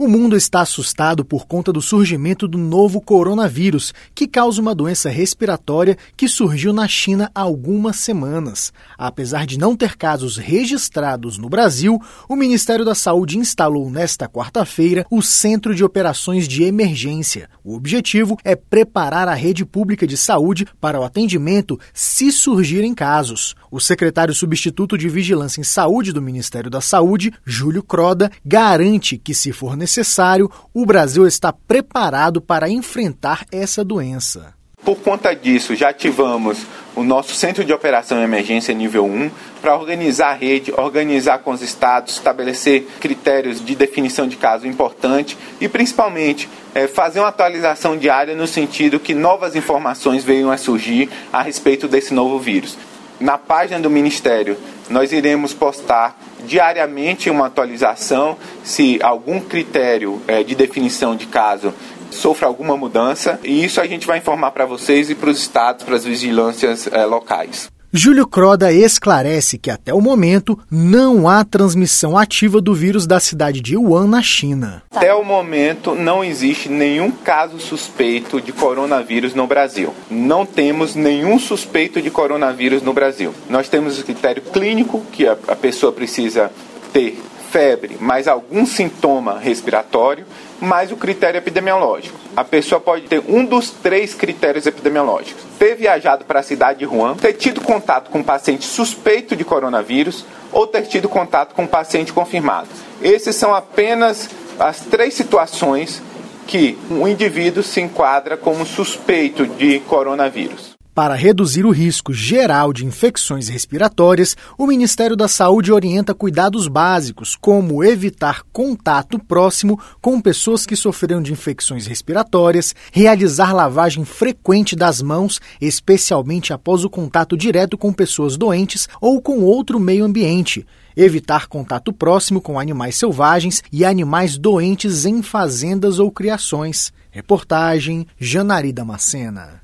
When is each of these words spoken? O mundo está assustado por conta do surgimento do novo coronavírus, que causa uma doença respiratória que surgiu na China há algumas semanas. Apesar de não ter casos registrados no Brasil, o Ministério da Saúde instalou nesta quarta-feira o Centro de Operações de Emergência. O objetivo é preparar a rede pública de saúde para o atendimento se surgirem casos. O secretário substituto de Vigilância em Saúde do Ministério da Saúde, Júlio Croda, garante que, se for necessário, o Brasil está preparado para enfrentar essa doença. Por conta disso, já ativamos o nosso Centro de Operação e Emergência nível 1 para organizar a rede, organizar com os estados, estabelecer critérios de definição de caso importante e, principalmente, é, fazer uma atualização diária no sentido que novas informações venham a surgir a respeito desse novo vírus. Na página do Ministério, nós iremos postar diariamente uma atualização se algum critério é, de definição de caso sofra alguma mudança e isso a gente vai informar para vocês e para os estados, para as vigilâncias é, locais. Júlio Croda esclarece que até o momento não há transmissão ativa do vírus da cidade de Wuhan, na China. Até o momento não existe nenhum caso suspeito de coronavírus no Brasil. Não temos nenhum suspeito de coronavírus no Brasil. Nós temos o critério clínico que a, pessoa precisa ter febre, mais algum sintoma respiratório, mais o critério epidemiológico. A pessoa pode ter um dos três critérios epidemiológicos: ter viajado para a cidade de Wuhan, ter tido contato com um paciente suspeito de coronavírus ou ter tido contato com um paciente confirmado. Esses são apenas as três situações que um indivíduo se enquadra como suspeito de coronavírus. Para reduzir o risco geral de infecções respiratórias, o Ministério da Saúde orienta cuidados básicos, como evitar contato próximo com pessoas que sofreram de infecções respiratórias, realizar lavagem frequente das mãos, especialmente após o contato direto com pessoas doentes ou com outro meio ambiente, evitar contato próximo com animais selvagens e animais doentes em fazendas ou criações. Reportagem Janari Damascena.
O 0.00 0.06
mundo 0.06 0.36
está 0.36 0.60
assustado 0.60 1.24
por 1.24 1.44
conta 1.44 1.72
do 1.72 1.82
surgimento 1.82 2.46
do 2.46 2.56
novo 2.56 3.00
coronavírus, 3.00 3.92
que 4.14 4.28
causa 4.28 4.60
uma 4.62 4.72
doença 4.72 5.10
respiratória 5.10 5.98
que 6.16 6.28
surgiu 6.28 6.72
na 6.72 6.86
China 6.86 7.28
há 7.34 7.40
algumas 7.40 7.96
semanas. 7.96 8.72
Apesar 8.96 9.44
de 9.44 9.58
não 9.58 9.74
ter 9.74 9.96
casos 9.96 10.36
registrados 10.36 11.36
no 11.36 11.48
Brasil, 11.48 12.00
o 12.28 12.36
Ministério 12.36 12.84
da 12.84 12.94
Saúde 12.94 13.38
instalou 13.38 13.90
nesta 13.90 14.28
quarta-feira 14.28 15.04
o 15.10 15.20
Centro 15.20 15.74
de 15.74 15.82
Operações 15.82 16.46
de 16.46 16.62
Emergência. 16.62 17.50
O 17.64 17.74
objetivo 17.74 18.36
é 18.44 18.54
preparar 18.54 19.26
a 19.26 19.34
rede 19.34 19.66
pública 19.66 20.06
de 20.06 20.16
saúde 20.16 20.64
para 20.80 21.00
o 21.00 21.02
atendimento 21.02 21.76
se 21.92 22.30
surgirem 22.30 22.94
casos. 22.94 23.56
O 23.68 23.80
secretário 23.80 24.32
substituto 24.32 24.96
de 24.96 25.08
Vigilância 25.08 25.60
em 25.60 25.64
Saúde 25.64 26.12
do 26.12 26.22
Ministério 26.22 26.70
da 26.70 26.80
Saúde, 26.80 27.32
Júlio 27.44 27.82
Croda, 27.82 28.30
garante 28.44 29.18
que, 29.18 29.34
se 29.34 29.50
for 29.50 29.76
necessário, 29.88 30.50
o 30.74 30.84
Brasil 30.84 31.26
está 31.26 31.50
preparado 31.50 32.42
para 32.42 32.68
enfrentar 32.68 33.46
essa 33.50 33.82
doença. 33.82 34.52
Por 34.84 34.98
conta 34.98 35.34
disso, 35.34 35.74
já 35.74 35.88
ativamos 35.88 36.58
o 36.94 37.02
nosso 37.02 37.34
Centro 37.34 37.64
de 37.64 37.72
Operação 37.72 38.20
e 38.20 38.24
Emergência 38.24 38.72
nível 38.74 39.04
1 39.06 39.30
para 39.60 39.74
organizar 39.74 40.28
a 40.28 40.34
rede, 40.34 40.72
organizar 40.76 41.38
com 41.38 41.50
os 41.50 41.62
estados, 41.62 42.14
estabelecer 42.14 42.86
critérios 43.00 43.64
de 43.64 43.74
definição 43.74 44.28
de 44.28 44.36
caso 44.36 44.66
importante 44.66 45.36
e, 45.60 45.68
principalmente, 45.68 46.48
é, 46.74 46.86
fazer 46.86 47.20
uma 47.20 47.28
atualização 47.28 47.96
diária 47.96 48.36
no 48.36 48.46
sentido 48.46 49.00
que 49.00 49.14
novas 49.14 49.56
informações 49.56 50.22
venham 50.22 50.50
a 50.50 50.56
surgir 50.56 51.08
a 51.32 51.42
respeito 51.42 51.88
desse 51.88 52.14
novo 52.14 52.38
vírus. 52.38 52.76
Na 53.20 53.36
página 53.36 53.80
do 53.80 53.90
Ministério, 53.90 54.56
nós 54.88 55.12
iremos 55.12 55.52
postar 55.52 56.18
diariamente 56.44 57.28
uma 57.28 57.46
atualização 57.46 58.36
se 58.62 58.98
algum 59.02 59.40
critério 59.40 60.22
é, 60.28 60.42
de 60.44 60.54
definição 60.54 61.16
de 61.16 61.26
caso 61.26 61.74
sofra 62.10 62.46
alguma 62.46 62.76
mudança 62.76 63.38
e 63.42 63.64
isso 63.64 63.80
a 63.80 63.86
gente 63.86 64.06
vai 64.06 64.18
informar 64.18 64.52
para 64.52 64.64
vocês 64.64 65.10
e 65.10 65.14
para 65.14 65.30
os 65.30 65.38
estados, 65.38 65.84
para 65.84 65.96
as 65.96 66.04
vigilâncias 66.04 66.86
é, 66.86 67.04
locais. 67.04 67.68
Júlio 67.90 68.26
Croda 68.26 68.70
esclarece 68.70 69.56
que 69.56 69.70
até 69.70 69.94
o 69.94 70.00
momento 70.00 70.58
não 70.70 71.26
há 71.26 71.42
transmissão 71.42 72.18
ativa 72.18 72.60
do 72.60 72.74
vírus 72.74 73.06
da 73.06 73.18
cidade 73.18 73.62
de 73.62 73.78
Wuhan, 73.78 74.06
na 74.06 74.20
China. 74.20 74.82
Até 74.94 75.14
o 75.14 75.24
momento 75.24 75.94
não 75.94 76.22
existe 76.22 76.68
nenhum 76.68 77.10
caso 77.10 77.58
suspeito 77.58 78.42
de 78.42 78.52
coronavírus 78.52 79.34
no 79.34 79.46
Brasil. 79.46 79.94
Não 80.10 80.44
temos 80.44 80.94
nenhum 80.94 81.38
suspeito 81.38 82.02
de 82.02 82.10
coronavírus 82.10 82.82
no 82.82 82.92
Brasil. 82.92 83.32
Nós 83.48 83.70
temos 83.70 83.98
o 83.98 84.04
critério 84.04 84.42
clínico 84.42 85.02
que 85.10 85.26
a, 85.26 85.34
pessoa 85.56 85.90
precisa 85.90 86.50
ter 86.92 87.18
febre, 87.50 87.96
mais 88.00 88.28
algum 88.28 88.66
sintoma 88.66 89.38
respiratório, 89.38 90.26
mais 90.60 90.92
o 90.92 90.96
critério 90.96 91.38
epidemiológico. 91.38 92.18
A 92.36 92.44
pessoa 92.44 92.80
pode 92.80 93.06
ter 93.06 93.22
um 93.28 93.44
dos 93.44 93.70
três 93.70 94.14
critérios 94.14 94.66
epidemiológicos: 94.66 95.42
ter 95.58 95.74
viajado 95.74 96.24
para 96.24 96.40
a 96.40 96.42
cidade 96.42 96.80
de 96.80 96.86
Wuhan, 96.86 97.16
ter 97.16 97.32
tido 97.34 97.60
contato 97.60 98.10
com 98.10 98.18
um 98.20 98.24
paciente 98.24 98.64
suspeito 98.64 99.34
de 99.34 99.44
coronavírus 99.44 100.24
ou 100.52 100.66
ter 100.66 100.82
tido 100.82 101.08
contato 101.08 101.54
com 101.54 101.62
um 101.62 101.66
paciente 101.66 102.12
confirmado. 102.12 102.68
Esses 103.02 103.36
são 103.36 103.54
apenas 103.54 104.28
as 104.58 104.80
três 104.80 105.14
situações 105.14 106.02
que 106.46 106.78
um 106.90 107.06
indivíduo 107.06 107.62
se 107.62 107.80
enquadra 107.80 108.36
como 108.36 108.64
suspeito 108.64 109.46
de 109.46 109.80
coronavírus. 109.80 110.77
Para 110.98 111.14
reduzir 111.14 111.64
o 111.64 111.70
risco 111.70 112.12
geral 112.12 112.72
de 112.72 112.84
infecções 112.84 113.46
respiratórias, 113.46 114.36
o 114.58 114.66
Ministério 114.66 115.14
da 115.14 115.28
Saúde 115.28 115.70
orienta 115.70 116.12
cuidados 116.12 116.66
básicos, 116.66 117.36
como 117.36 117.84
evitar 117.84 118.42
contato 118.52 119.16
próximo 119.16 119.78
com 120.02 120.20
pessoas 120.20 120.66
que 120.66 120.74
sofreram 120.74 121.22
de 121.22 121.32
infecções 121.32 121.86
respiratórias, 121.86 122.74
realizar 122.90 123.54
lavagem 123.54 124.04
frequente 124.04 124.74
das 124.74 125.00
mãos, 125.00 125.40
especialmente 125.60 126.52
após 126.52 126.82
o 126.82 126.90
contato 126.90 127.36
direto 127.36 127.78
com 127.78 127.92
pessoas 127.92 128.36
doentes 128.36 128.88
ou 129.00 129.22
com 129.22 129.44
outro 129.44 129.78
meio 129.78 130.04
ambiente, 130.04 130.66
evitar 130.96 131.46
contato 131.46 131.92
próximo 131.92 132.40
com 132.40 132.58
animais 132.58 132.96
selvagens 132.96 133.62
e 133.72 133.84
animais 133.84 134.36
doentes 134.36 135.04
em 135.04 135.22
fazendas 135.22 136.00
ou 136.00 136.10
criações. 136.10 136.92
Reportagem 137.12 138.04
Janari 138.18 138.72
Damascena. 138.72 139.60